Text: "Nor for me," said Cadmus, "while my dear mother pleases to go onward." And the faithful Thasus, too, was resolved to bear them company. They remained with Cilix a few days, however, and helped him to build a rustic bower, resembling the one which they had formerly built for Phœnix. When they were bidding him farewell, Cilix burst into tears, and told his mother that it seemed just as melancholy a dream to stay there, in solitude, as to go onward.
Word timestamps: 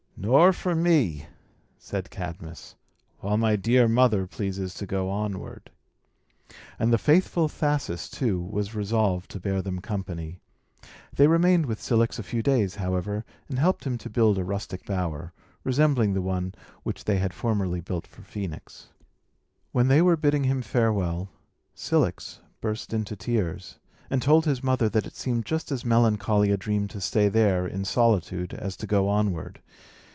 "Nor 0.23 0.53
for 0.53 0.75
me," 0.75 1.25
said 1.79 2.11
Cadmus, 2.11 2.75
"while 3.21 3.37
my 3.37 3.55
dear 3.55 3.87
mother 3.87 4.27
pleases 4.27 4.75
to 4.75 4.85
go 4.85 5.09
onward." 5.09 5.71
And 6.77 6.93
the 6.93 6.99
faithful 6.99 7.47
Thasus, 7.47 8.07
too, 8.07 8.39
was 8.39 8.75
resolved 8.75 9.31
to 9.31 9.39
bear 9.39 9.63
them 9.63 9.79
company. 9.81 10.39
They 11.11 11.25
remained 11.25 11.65
with 11.65 11.81
Cilix 11.81 12.19
a 12.19 12.23
few 12.23 12.43
days, 12.43 12.75
however, 12.75 13.25
and 13.49 13.57
helped 13.57 13.83
him 13.83 13.97
to 13.97 14.11
build 14.11 14.37
a 14.37 14.43
rustic 14.43 14.85
bower, 14.85 15.33
resembling 15.63 16.13
the 16.13 16.21
one 16.21 16.53
which 16.83 17.05
they 17.05 17.17
had 17.17 17.33
formerly 17.33 17.81
built 17.81 18.05
for 18.05 18.21
Phœnix. 18.21 18.89
When 19.71 19.87
they 19.87 20.03
were 20.03 20.17
bidding 20.17 20.43
him 20.43 20.61
farewell, 20.61 21.29
Cilix 21.73 22.41
burst 22.61 22.93
into 22.93 23.15
tears, 23.15 23.79
and 24.07 24.21
told 24.21 24.45
his 24.45 24.63
mother 24.63 24.87
that 24.87 25.07
it 25.07 25.15
seemed 25.15 25.47
just 25.47 25.71
as 25.71 25.83
melancholy 25.83 26.51
a 26.51 26.57
dream 26.57 26.87
to 26.89 27.01
stay 27.01 27.27
there, 27.27 27.65
in 27.65 27.83
solitude, 27.85 28.53
as 28.53 28.77
to 28.77 28.85
go 28.85 29.09
onward. 29.09 29.59